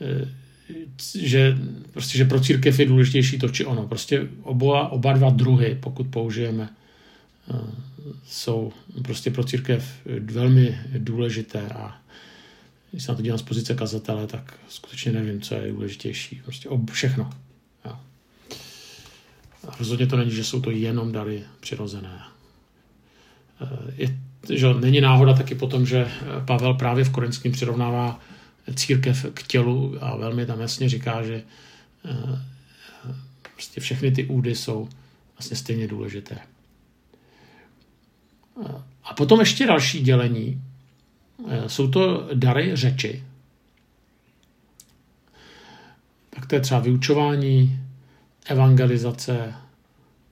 eh, 0.01 0.44
že, 1.19 1.57
prostě, 1.91 2.17
že 2.17 2.25
pro 2.25 2.39
církev 2.39 2.79
je 2.79 2.85
důležitější 2.85 3.39
to 3.39 3.49
či 3.49 3.65
ono. 3.65 3.87
Prostě 3.87 4.27
oba, 4.43 4.89
oba 4.89 5.13
dva 5.13 5.29
druhy, 5.29 5.77
pokud 5.79 6.07
použijeme, 6.07 6.69
eh, 7.53 7.57
jsou 8.25 8.73
prostě 9.03 9.31
pro 9.31 9.43
církev 9.43 10.01
velmi 10.19 10.79
důležité 10.97 11.61
a 11.61 12.01
když 12.91 13.03
se 13.03 13.11
na 13.11 13.15
to 13.15 13.21
dívám 13.21 13.37
z 13.37 13.41
pozice 13.41 13.75
kazatele, 13.75 14.27
tak 14.27 14.59
skutečně 14.69 15.11
nevím, 15.11 15.41
co 15.41 15.55
je 15.55 15.71
důležitější. 15.71 16.41
Prostě 16.43 16.69
ob, 16.69 16.91
všechno. 16.91 17.29
Jo. 17.85 17.97
A 19.67 19.75
rozhodně 19.79 20.07
to 20.07 20.17
není, 20.17 20.31
že 20.31 20.43
jsou 20.43 20.61
to 20.61 20.71
jenom 20.71 21.11
dary 21.11 21.43
přirozené. 21.59 22.21
Je 23.97 24.17
že 24.49 24.73
není 24.73 25.01
náhoda 25.01 25.33
taky 25.33 25.55
potom, 25.55 25.85
že 25.85 26.07
Pavel 26.45 26.73
právě 26.73 27.03
v 27.03 27.09
Korinském 27.09 27.51
přirovnává 27.51 28.19
církev 28.73 29.25
k 29.33 29.43
tělu 29.43 29.95
a 30.01 30.15
velmi 30.15 30.45
tam 30.45 30.61
jasně 30.61 30.89
říká, 30.89 31.23
že 31.23 31.43
eh, 32.05 32.41
prostě 33.53 33.81
všechny 33.81 34.11
ty 34.11 34.25
údy 34.25 34.55
jsou 34.55 34.89
vlastně 35.37 35.57
stejně 35.57 35.87
důležité. 35.87 36.37
A 39.03 39.13
potom 39.13 39.39
ještě 39.39 39.67
další 39.67 40.01
dělení. 40.01 40.61
Eh, 41.47 41.69
jsou 41.69 41.87
to 41.87 42.29
dary 42.33 42.75
řeči. 42.75 43.23
Tak 46.29 46.45
to 46.45 46.55
je 46.55 46.61
třeba 46.61 46.79
vyučování, 46.79 47.79
evangelizace, 48.45 49.53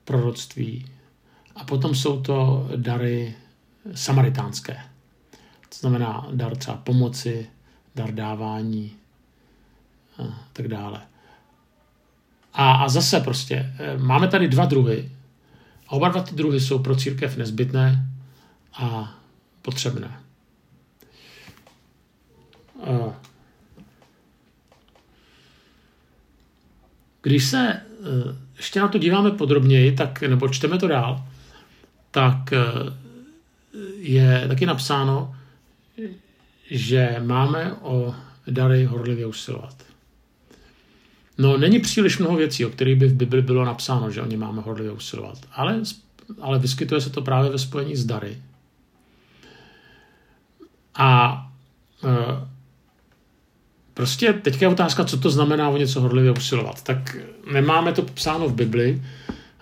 proroctví. 0.05 0.85
A 1.55 1.63
potom 1.63 1.95
jsou 1.95 2.21
to 2.21 2.69
dary 2.75 3.35
samaritánské. 3.95 4.73
To 5.69 5.77
znamená 5.79 6.27
dar 6.31 6.55
třeba 6.57 6.77
pomoci, 6.77 7.49
dar 7.95 8.12
dávání 8.13 8.95
a 10.17 10.47
tak 10.53 10.67
dále. 10.67 11.01
A, 12.53 12.71
a 12.71 12.89
zase 12.89 13.19
prostě 13.19 13.73
eh, 13.79 13.97
máme 13.97 14.27
tady 14.27 14.47
dva 14.47 14.65
druhy. 14.65 15.12
A 15.88 15.91
oba 15.91 16.09
dva 16.09 16.21
ty 16.21 16.35
druhy 16.35 16.59
jsou 16.59 16.79
pro 16.79 16.95
církev 16.95 17.38
nezbytné 17.38 18.07
a 18.73 19.17
potřebné. 19.62 20.23
Když 27.21 27.45
se 27.45 27.69
eh, 27.69 27.83
ještě 28.57 28.79
na 28.79 28.88
to 28.88 28.97
díváme 28.97 29.31
podrobněji, 29.31 29.91
tak, 29.91 30.21
nebo 30.21 30.50
čteme 30.50 30.77
to 30.77 30.88
dál, 30.88 31.25
tak 32.12 32.53
eh, 32.53 32.59
je 33.97 34.45
taky 34.47 34.65
napsáno, 34.65 35.35
že 36.70 37.15
máme 37.25 37.74
o 37.82 38.15
dary 38.48 38.86
horlivě 38.86 39.25
usilovat. 39.25 39.84
No, 41.38 41.58
není 41.58 41.79
příliš 41.79 42.17
mnoho 42.17 42.38
věcí, 42.38 42.65
o 42.65 42.70
kterých 42.70 42.96
by 42.96 43.08
v 43.08 43.15
Bibli 43.15 43.41
bylo 43.41 43.65
napsáno, 43.65 44.12
že 44.12 44.22
o 44.22 44.25
ně 44.25 44.38
máme 44.38 44.62
horlivě 44.62 44.91
usilovat. 44.91 45.38
Ale, 45.51 45.82
ale 46.41 46.60
vyskytuje 46.60 47.01
se 47.01 47.10
to 47.10 47.22
právě 47.22 47.51
ve 47.51 47.58
spojení 47.58 47.96
s 47.96 48.05
dary. 48.05 48.38
A 50.96 51.39
e, 52.03 52.48
prostě 53.93 54.34
teďka 54.34 54.65
je 54.65 54.72
otázka, 54.72 55.05
co 55.05 55.17
to 55.17 55.29
znamená 55.29 55.70
o 55.70 55.77
něco 55.77 56.01
horlivě 56.01 56.32
usilovat. 56.32 56.84
Tak 56.84 57.17
nemáme 57.53 57.93
to 57.93 58.01
psáno 58.01 58.48
v 58.48 58.53
Bibli, 58.53 59.01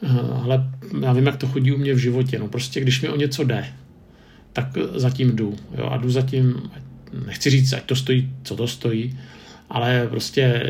e, 0.03 0.19
ale 0.43 0.71
já 1.01 1.13
vím, 1.13 1.25
jak 1.25 1.37
to 1.37 1.47
chodí 1.47 1.71
u 1.71 1.77
mě 1.77 1.93
v 1.93 1.97
životě. 1.97 2.39
No 2.39 2.47
prostě, 2.47 2.81
když 2.81 3.01
mi 3.01 3.09
o 3.09 3.15
něco 3.15 3.43
jde, 3.43 3.73
tak 4.53 4.67
zatím 4.95 5.35
jdu. 5.35 5.55
Jo, 5.77 5.85
a 5.85 5.97
jdu 5.97 6.09
zatím, 6.09 6.71
nechci 7.25 7.49
říct, 7.49 7.73
ať 7.73 7.83
to 7.83 7.95
stojí, 7.95 8.33
co 8.43 8.55
to 8.55 8.67
stojí, 8.67 9.19
ale 9.69 10.07
prostě 10.09 10.63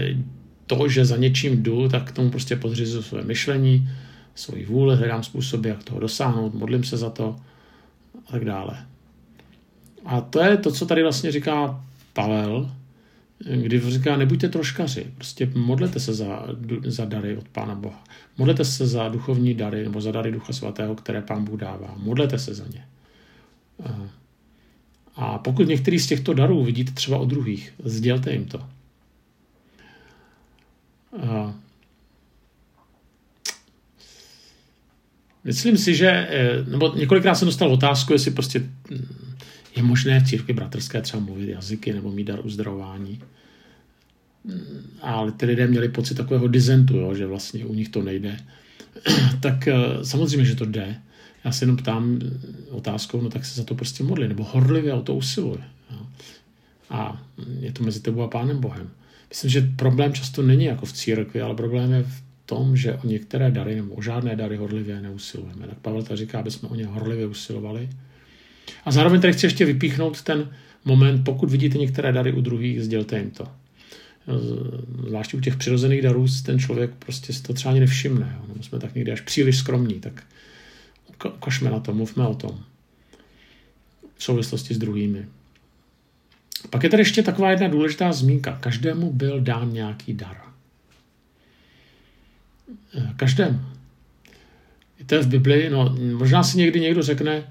to, 0.68 0.90
že 0.90 1.06
za 1.06 1.18
něčím 1.18 1.64
jdu, 1.64 1.90
tak 1.90 2.10
k 2.10 2.12
tomu 2.12 2.30
prostě 2.30 2.56
podřizuji 2.56 3.02
své 3.02 3.24
myšlení, 3.24 3.90
svoji 4.36 4.66
vůle, 4.66 4.96
hledám 4.96 5.24
způsoby, 5.24 5.70
jak 5.70 5.84
toho 5.84 6.00
dosáhnout, 6.00 6.54
modlím 6.54 6.84
se 6.84 6.98
za 6.98 7.10
to 7.10 7.36
a 8.28 8.32
tak 8.32 8.46
dále. 8.46 8.86
A 10.06 10.22
to 10.22 10.44
je 10.44 10.58
to, 10.58 10.72
co 10.72 10.86
tady 10.86 11.04
vlastně 11.04 11.32
říká 11.32 11.84
Pavel, 12.14 12.72
kdy 13.56 13.82
říká, 13.92 14.18
nebuďte 14.18 14.50
troškaři, 14.50 15.08
prostě 15.16 15.52
modlete 15.56 16.00
se 16.00 16.14
za, 16.14 16.46
za 16.86 17.06
dary 17.06 17.38
od 17.38 17.48
Pána 17.48 17.76
Boha. 17.76 18.04
Modlete 18.38 18.66
se 18.66 18.88
za 18.88 19.10
duchovní 19.10 19.54
dary 19.54 19.84
nebo 19.84 20.02
za 20.02 20.12
dary 20.12 20.32
Ducha 20.32 20.54
Svatého, 20.54 20.96
které 20.96 21.22
Pán 21.22 21.46
Bůh 21.46 21.60
dává. 21.60 21.96
Modlete 21.98 22.40
se 22.40 22.54
za 22.54 22.66
ně. 22.74 22.86
A 25.16 25.38
pokud 25.38 25.68
některý 25.68 26.00
z 26.00 26.08
těchto 26.08 26.34
darů 26.34 26.64
vidíte 26.64 26.92
třeba 26.92 27.18
od 27.18 27.26
druhých, 27.26 27.74
sdělte 27.84 28.34
jim 28.34 28.46
to. 28.46 28.62
Myslím 35.44 35.78
si, 35.78 35.96
že, 35.96 36.10
eh, 36.10 36.64
nebo 36.68 36.96
několikrát 36.96 37.36
jsem 37.36 37.46
dostal 37.46 37.74
otázku, 37.74 38.14
jestli 38.14 38.32
prostě 38.32 38.60
hm, 38.60 39.06
je 39.76 39.84
možné 39.84 40.20
v 40.20 40.28
církvi 40.28 40.54
bratrské 40.54 41.02
třeba 41.02 41.24
mluvit 41.24 41.50
jazyky 41.50 41.94
nebo 41.94 42.12
mít 42.12 42.24
dar 42.24 42.46
uzdravování. 42.46 43.22
Hm, 44.46 44.98
ale 45.02 45.32
ty 45.32 45.46
lidé 45.46 45.68
měli 45.68 45.90
pocit 45.90 46.16
takového 46.16 46.48
dizentu, 46.48 46.98
jo, 46.98 47.16
že 47.16 47.26
vlastně 47.26 47.66
u 47.66 47.74
nich 47.74 47.90
to 47.90 48.02
nejde. 48.02 48.38
tak 49.40 49.68
eh, 49.68 49.76
samozřejmě, 50.04 50.46
že 50.46 50.56
to 50.56 50.66
jde, 50.66 50.96
já 51.44 51.52
se 51.52 51.64
jenom 51.64 51.78
ptám 51.78 52.20
otázkou, 52.72 53.22
no 53.22 53.30
tak 53.30 53.46
se 53.46 53.56
za 53.56 53.64
to 53.64 53.76
prostě 53.76 54.04
modli, 54.04 54.28
nebo 54.28 54.44
horlivě 54.44 54.94
o 54.94 55.02
to 55.02 55.16
usiluje. 55.16 55.64
Jo. 55.92 55.98
A 56.90 57.22
je 57.60 57.72
to 57.72 57.84
mezi 57.84 58.00
tebou 58.00 58.22
a 58.22 58.28
Pánem 58.28 58.60
Bohem. 58.60 58.90
Myslím, 59.30 59.50
že 59.52 59.70
problém 59.76 60.14
často 60.14 60.42
není 60.42 60.66
jako 60.66 60.86
v 60.86 60.94
církvi, 60.94 61.42
ale 61.42 61.56
problém 61.56 61.92
je 61.94 62.04
v 62.04 62.22
tom, 62.46 62.78
že 62.78 62.94
o 62.94 63.08
některé 63.08 63.52
dary 63.52 63.76
nebo 63.76 63.94
o 63.94 64.02
žádné 64.02 64.36
dary 64.36 64.58
horlivě 64.58 65.02
neusilujeme. 65.02 65.68
Tak 65.68 65.78
Pavel 65.78 66.04
tady 66.04 66.18
říká, 66.18 66.40
aby 66.40 66.52
jsme 66.52 66.70
o 66.70 66.76
ně 66.76 66.86
horlivě 66.86 67.28
usilovali. 67.28 67.90
A 68.86 68.92
zároveň 68.92 69.22
tady 69.22 69.34
chci 69.34 69.46
ještě 69.46 69.66
vypíchnout 69.66 70.22
ten 70.22 70.50
moment, 70.86 71.24
pokud 71.24 71.50
vidíte 71.50 71.78
některé 71.78 72.12
dary 72.12 72.34
u 72.34 72.42
druhých, 72.42 72.84
sdělte 72.84 73.18
jim 73.18 73.32
to. 73.32 73.48
Zvláště 75.08 75.38
u 75.38 75.40
těch 75.40 75.56
přirozených 75.56 76.02
darů 76.02 76.26
ten 76.46 76.60
člověk 76.60 76.92
prostě 77.00 77.34
si 77.34 77.44
to 77.44 77.54
třeba 77.54 77.72
ani 77.72 77.80
nevšimne. 77.80 78.36
Jo. 78.38 78.56
jsme 78.62 78.80
tak 78.80 78.96
někdy 78.96 79.12
až 79.12 79.22
příliš 79.22 79.58
skromní, 79.58 79.94
tak 79.94 80.24
ukažme 81.30 81.72
na 81.72 81.80
to, 81.80 81.94
mluvme 81.94 82.28
o 82.28 82.36
tom. 82.36 82.64
V 84.16 84.24
souvislosti 84.24 84.74
s 84.74 84.78
druhými. 84.78 85.26
Pak 86.70 86.84
je 86.84 86.90
tady 86.90 87.02
ještě 87.02 87.24
taková 87.24 87.52
jedna 87.52 87.68
důležitá 87.68 88.12
zmínka. 88.12 88.58
Každému 88.62 89.14
byl 89.14 89.42
dán 89.42 89.74
nějaký 89.74 90.14
dar. 90.14 90.42
Eh, 92.98 93.14
každému. 93.16 93.60
To 95.06 95.16
je 95.16 95.22
v 95.22 95.28
Biblii, 95.28 95.70
no, 95.70 95.96
možná 96.18 96.44
si 96.44 96.58
někdy 96.58 96.80
někdo 96.80 97.04
řekne, 97.04 97.44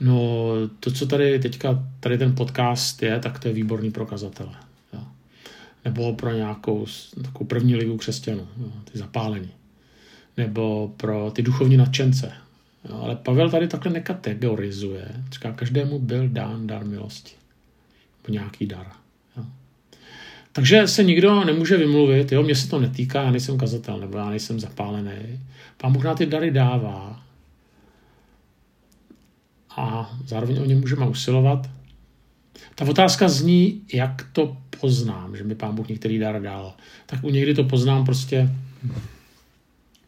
no, 0.00 0.50
to, 0.80 0.90
co 0.90 1.06
tady 1.06 1.38
teďka, 1.38 1.84
tady 2.00 2.18
ten 2.18 2.34
podcast 2.34 3.02
je, 3.02 3.20
tak 3.20 3.38
to 3.38 3.48
je 3.48 3.54
výborný 3.54 3.90
pro 3.90 4.06
kazatele. 4.06 4.54
Jo. 4.92 5.00
Nebo 5.84 6.12
pro 6.12 6.32
nějakou 6.32 6.86
takovou 7.22 7.44
první 7.44 7.76
ligu 7.76 7.96
křesťanů, 7.96 8.48
jo, 8.60 8.72
ty 8.92 8.98
zapálení. 8.98 9.50
Nebo 10.36 10.94
pro 10.96 11.30
ty 11.30 11.42
duchovní 11.42 11.76
nadšence, 11.76 12.32
Jo, 12.84 13.00
ale 13.02 13.16
Pavel 13.16 13.50
tady 13.50 13.68
takhle 13.68 13.92
nekategorizuje. 13.92 15.24
Říká, 15.32 15.52
každému 15.52 15.98
byl 15.98 16.28
dán 16.28 16.66
dar 16.66 16.84
milosti. 16.84 17.32
Nebo 18.22 18.32
nějaký 18.32 18.66
dar. 18.66 18.86
Jo. 19.36 19.44
Takže 20.52 20.88
se 20.88 21.04
nikdo 21.04 21.44
nemůže 21.44 21.76
vymluvit, 21.76 22.32
jo, 22.32 22.42
mě 22.42 22.54
se 22.54 22.68
to 22.68 22.80
netýká, 22.80 23.22
já 23.22 23.30
nejsem 23.30 23.58
kazatel, 23.58 24.00
nebo 24.00 24.18
já 24.18 24.30
nejsem 24.30 24.60
zapálený. 24.60 25.40
Pán 25.76 25.92
Bůh 25.92 26.04
ty 26.16 26.26
dary 26.26 26.50
dává. 26.50 27.22
A 29.76 30.16
zároveň 30.26 30.58
o 30.58 30.64
ně 30.64 30.74
můžeme 30.74 31.08
usilovat. 31.08 31.70
Ta 32.74 32.84
otázka 32.84 33.28
zní, 33.28 33.82
jak 33.92 34.28
to 34.32 34.56
poznám, 34.80 35.36
že 35.36 35.44
mi 35.44 35.54
pán 35.54 35.74
Bůh 35.74 35.88
některý 35.88 36.18
dar 36.18 36.42
dal. 36.42 36.74
Tak 37.06 37.24
u 37.24 37.30
někdy 37.30 37.54
to 37.54 37.64
poznám 37.64 38.04
prostě 38.04 38.50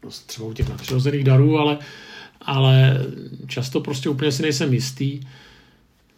no, 0.02 0.10
třeba 0.26 0.48
u 0.48 0.52
těch 0.52 0.68
nadpřirozených 0.68 1.24
darů, 1.24 1.58
ale, 1.58 1.78
ale 2.40 3.06
často 3.46 3.80
prostě 3.80 4.08
úplně 4.08 4.32
si 4.32 4.42
nejsem 4.42 4.72
jistý. 4.72 5.20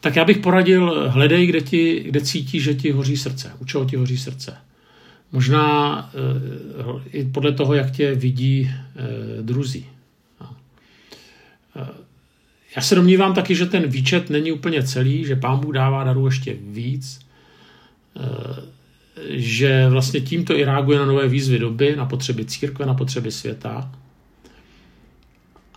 Tak 0.00 0.16
já 0.16 0.24
bych 0.24 0.38
poradil, 0.38 1.10
hledej, 1.10 1.46
kde, 1.46 1.60
ti, 1.60 2.00
kde 2.00 2.20
cítí, 2.20 2.60
že 2.60 2.74
ti 2.74 2.90
hoří 2.90 3.16
srdce. 3.16 3.52
U 3.58 3.64
čeho 3.64 3.84
ti 3.84 3.96
hoří 3.96 4.18
srdce. 4.18 4.56
Možná 5.32 5.98
e, 6.14 7.18
i 7.18 7.24
podle 7.24 7.52
toho, 7.52 7.74
jak 7.74 7.90
tě 7.90 8.14
vidí 8.14 8.70
e, 8.70 9.42
druzí. 9.42 9.86
No. 10.40 10.56
E, 11.76 11.86
já 12.76 12.82
se 12.82 12.94
domnívám 12.94 13.34
taky, 13.34 13.54
že 13.54 13.66
ten 13.66 13.86
výčet 13.86 14.30
není 14.30 14.52
úplně 14.52 14.82
celý, 14.82 15.24
že 15.24 15.36
pán 15.36 15.58
Bůh 15.60 15.74
dává 15.74 16.04
darů 16.04 16.26
ještě 16.26 16.56
víc, 16.60 17.18
že 19.28 19.88
vlastně 19.88 20.20
tímto 20.20 20.56
i 20.56 20.64
reaguje 20.64 20.98
na 20.98 21.04
nové 21.04 21.28
výzvy 21.28 21.58
doby, 21.58 21.96
na 21.96 22.06
potřeby 22.06 22.44
církve, 22.44 22.86
na 22.86 22.94
potřeby 22.94 23.30
světa. 23.30 23.92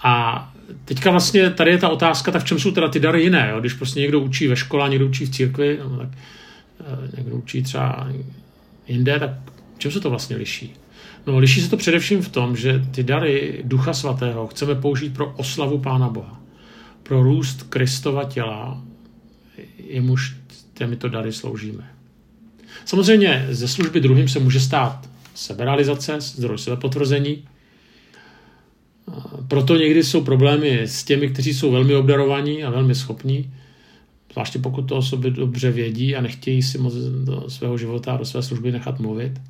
A 0.03 0.53
teďka 0.85 1.11
vlastně 1.11 1.49
tady 1.49 1.71
je 1.71 1.77
ta 1.77 1.89
otázka, 1.89 2.31
tak 2.31 2.41
v 2.41 2.45
čem 2.45 2.59
jsou 2.59 2.71
teda 2.71 2.87
ty 2.87 2.99
dary 2.99 3.23
jiné? 3.23 3.49
Jo? 3.51 3.59
Když 3.59 3.73
prostě 3.73 3.99
někdo 3.99 4.19
učí 4.19 4.47
ve 4.47 4.55
škole, 4.55 4.89
někdo 4.89 5.07
učí 5.07 5.25
v 5.25 5.29
církvi, 5.29 5.79
no, 5.83 5.97
tak 5.97 6.09
někdo 7.17 7.35
učí 7.35 7.63
třeba 7.63 8.07
jinde, 8.87 9.19
tak 9.19 9.29
čem 9.77 9.91
se 9.91 9.99
to 9.99 10.09
vlastně 10.09 10.35
liší? 10.35 10.73
No, 11.27 11.37
liší 11.37 11.61
se 11.61 11.69
to 11.69 11.77
především 11.77 12.21
v 12.21 12.29
tom, 12.29 12.55
že 12.55 12.85
ty 12.91 13.03
dary 13.03 13.61
Ducha 13.63 13.93
Svatého 13.93 14.47
chceme 14.47 14.75
použít 14.75 15.13
pro 15.13 15.31
oslavu 15.31 15.77
Pána 15.77 16.09
Boha 16.09 16.45
pro 17.05 17.23
růst 17.23 17.63
Kristova 17.63 18.23
těla, 18.23 18.81
jemuž 19.87 20.35
těmito 20.73 21.09
dary 21.09 21.33
sloužíme. 21.33 21.91
Samozřejmě 22.85 23.47
ze 23.49 23.67
služby 23.67 23.99
druhým 24.01 24.27
se 24.27 24.39
může 24.39 24.59
stát 24.59 25.09
seberealizace, 25.35 26.21
zdroj 26.21 26.57
sebepotvrzení. 26.57 27.47
Proto 29.47 29.75
někdy 29.75 30.03
jsou 30.03 30.23
problémy 30.23 30.81
s 30.81 31.03
těmi, 31.03 31.29
kteří 31.29 31.53
jsou 31.53 31.71
velmi 31.71 31.95
obdarovaní 31.95 32.63
a 32.63 32.69
velmi 32.69 32.95
schopní, 32.95 33.53
zvláště 34.31 34.59
pokud 34.59 34.81
to 34.81 34.95
osoby 34.95 35.31
dobře 35.31 35.71
vědí 35.71 36.15
a 36.15 36.21
nechtějí 36.21 36.63
si 36.63 36.77
moc 36.77 36.93
do 37.23 37.49
svého 37.49 37.77
života 37.77 38.13
a 38.13 38.17
do 38.17 38.25
své 38.25 38.43
služby 38.43 38.71
nechat 38.71 38.99
mluvit. 38.99 39.41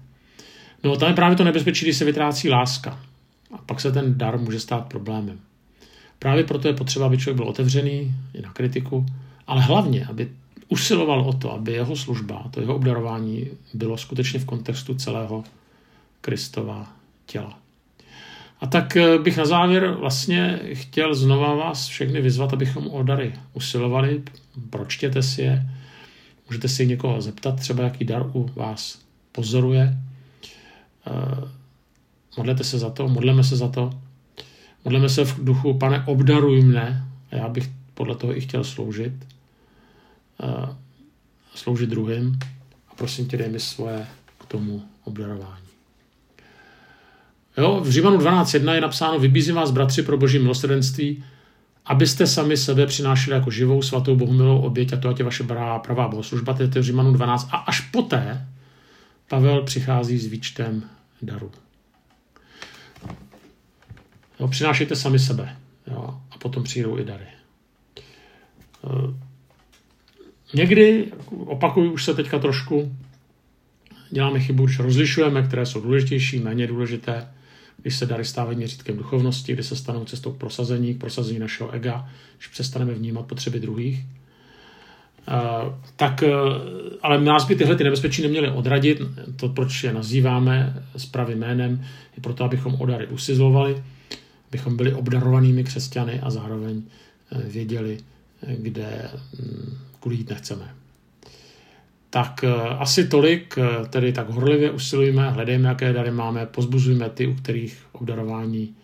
No 0.83 0.95
tam 0.95 1.09
je 1.09 1.15
právě 1.15 1.38
to 1.38 1.43
nebezpečí, 1.43 1.85
když 1.85 1.97
se 1.97 2.05
vytrácí 2.05 2.50
láska. 2.50 3.00
A 3.51 3.57
pak 3.57 3.81
se 3.81 3.91
ten 3.91 4.17
dar 4.17 4.39
může 4.39 4.59
stát 4.59 4.85
problémem. 4.88 5.39
Právě 6.19 6.43
proto 6.43 6.67
je 6.67 6.74
potřeba, 6.74 7.05
aby 7.05 7.17
člověk 7.17 7.35
byl 7.35 7.47
otevřený 7.47 8.15
i 8.33 8.41
na 8.41 8.53
kritiku, 8.53 9.05
ale 9.47 9.62
hlavně, 9.62 10.05
aby 10.05 10.29
usiloval 10.69 11.21
o 11.21 11.33
to, 11.33 11.53
aby 11.53 11.71
jeho 11.71 11.95
služba, 11.95 12.50
to 12.51 12.59
jeho 12.59 12.75
obdarování 12.75 13.47
bylo 13.74 13.97
skutečně 13.97 14.39
v 14.39 14.45
kontextu 14.45 14.95
celého 14.95 15.43
Kristova 16.21 16.93
těla. 17.25 17.64
A 18.65 18.67
tak 18.67 18.98
eh, 18.98 19.17
bych 19.17 19.38
na 19.38 19.45
závěr 19.45 19.91
vlastně 20.00 20.60
chtěl 20.74 21.15
znova 21.15 21.55
vás 21.55 21.88
všechny 21.88 22.22
vyzvat, 22.22 22.53
abychom 22.53 22.88
o 22.88 23.03
dary 23.03 23.34
usilovali. 23.53 24.24
Pročtěte 24.69 25.24
si 25.24 25.41
je. 25.41 25.69
Můžete 26.50 26.67
si 26.67 26.88
někoho 26.88 27.22
zeptat, 27.22 27.60
třeba 27.60 27.84
jaký 27.84 28.05
dar 28.05 28.25
u 28.34 28.50
vás 28.55 29.00
pozoruje. 29.31 29.98
Eh, 31.07 31.50
modlete 32.38 32.63
se 32.63 32.79
za 32.79 32.89
to, 32.89 33.07
modleme 33.07 33.43
se 33.43 33.55
za 33.55 33.67
to. 33.67 33.89
Modleme 34.86 35.10
se 35.10 35.25
v 35.25 35.45
duchu, 35.45 35.74
pane, 35.74 36.03
obdaruj 36.05 36.62
mne, 36.62 37.05
a 37.31 37.36
já 37.36 37.50
bych 37.50 37.70
podle 37.94 38.16
toho 38.16 38.37
i 38.37 38.42
chtěl 38.42 38.63
sloužit, 38.63 39.13
uh, 40.44 40.70
sloužit 41.55 41.89
druhým 41.89 42.39
a 42.89 42.96
prosím 42.96 43.27
tě, 43.27 43.37
dej 43.37 43.50
mi 43.50 43.59
svoje 43.59 44.07
k 44.37 44.46
tomu 44.46 44.83
obdarování. 45.03 45.64
Jo, 47.57 47.81
v 47.83 47.89
Římanu 47.89 48.18
12.1 48.18 48.74
je 48.74 48.81
napsáno, 48.81 49.20
vybízím 49.20 49.55
vás, 49.55 49.72
bratři, 49.72 50.03
pro 50.03 50.18
boží 50.18 50.39
milosrdenství, 50.39 51.24
abyste 51.85 52.27
sami 52.27 52.57
sebe 52.57 52.85
přinášeli 52.85 53.35
jako 53.35 53.51
živou, 53.51 53.81
svatou, 53.81 54.15
bohumilou 54.15 54.59
oběť 54.59 54.94
a 54.94 54.98
to 54.98 55.09
ať 55.09 55.20
je 55.20 55.25
vaše 55.25 55.44
pravá 55.83 56.07
bohoslužba, 56.07 56.53
to 56.53 56.63
je 56.63 56.83
Římanu 56.83 57.13
12. 57.13 57.50
A 57.51 57.57
až 57.57 57.81
poté 57.81 58.48
Pavel 59.29 59.63
přichází 59.63 60.18
s 60.18 60.25
výčtem 60.25 60.83
daru. 61.22 61.51
Jo, 64.39 64.48
přinášejte 64.48 64.96
sami 64.96 65.20
sebe. 65.20 65.57
Jo, 65.87 66.22
a 66.31 66.37
potom 66.37 66.63
přijdou 66.63 67.00
i 67.00 67.03
dary. 67.03 67.25
Eh, 68.85 69.13
někdy, 70.53 71.11
opakuju 71.46 71.91
už 71.91 72.03
se 72.03 72.13
teďka 72.13 72.39
trošku, 72.39 72.96
děláme 74.11 74.39
chybu, 74.39 74.65
když 74.65 74.79
rozlišujeme, 74.79 75.44
které 75.44 75.65
jsou 75.65 75.81
důležitější, 75.81 76.39
méně 76.39 76.68
důležité, 76.68 77.27
když 77.85 77.95
se 77.95 78.05
dary 78.05 78.25
stávají 78.25 78.57
měřítkem 78.57 78.98
duchovnosti, 78.98 79.53
kdy 79.53 79.63
se 79.63 79.75
stanou 79.75 80.05
cestou 80.05 80.31
k 80.31 80.37
prosazení, 80.37 80.93
k 80.93 81.00
prosazení 81.00 81.39
našeho 81.39 81.71
ega, 81.71 82.09
když 82.37 82.48
přestaneme 82.48 82.93
vnímat 82.93 83.25
potřeby 83.25 83.59
druhých. 83.59 84.00
Uh, 84.00 85.74
tak, 85.95 86.24
uh, 86.27 86.31
ale 87.01 87.21
nás 87.21 87.48
by 87.48 87.55
tyhle 87.55 87.75
ty 87.75 87.83
nebezpečí 87.83 88.21
neměly 88.21 88.51
odradit, 88.51 89.01
to, 89.35 89.50
proč 89.50 89.83
je 89.83 89.93
nazýváme 89.93 90.83
s 90.98 91.05
pravým 91.05 91.37
jménem, 91.37 91.85
je 92.15 92.21
proto, 92.21 92.43
abychom 92.43 92.75
o 92.75 92.85
dary 92.85 93.07
usizovali, 93.07 93.83
bychom 94.51 94.77
byli 94.77 94.93
obdarovanými 94.93 95.63
křesťany 95.63 96.19
a 96.19 96.29
zároveň 96.29 96.83
eh, 97.31 97.41
věděli, 97.50 97.98
eh, 98.43 98.55
kde 98.55 99.09
hm, 99.39 99.77
kudy 100.00 100.15
jít 100.15 100.29
nechceme. 100.29 100.84
Tak 102.15 102.43
eh, 102.43 102.51
asi 102.79 103.07
tolik, 103.07 103.55
tedy 103.89 104.13
tak 104.13 104.29
horlivě 104.29 104.71
usilujeme, 104.71 105.29
hledejme, 105.29 105.69
jaké 105.69 105.93
dary 105.93 106.11
máme, 106.11 106.45
pozbuzujme 106.45 107.09
ty, 107.09 107.27
u 107.27 107.35
kterých 107.35 107.85
obdarování 107.91 108.75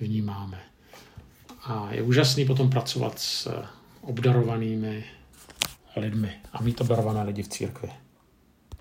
vnímáme. 0.00 0.60
A 1.64 1.88
je 1.90 2.02
úžasný 2.02 2.44
potom 2.44 2.70
pracovat 2.70 3.18
s 3.18 3.52
obdarovanými 4.00 5.04
lidmi 5.96 6.30
a 6.52 6.62
mít 6.62 6.80
obdarované 6.80 7.22
lidi 7.22 7.42
v 7.42 7.48
církvi. 7.48 7.88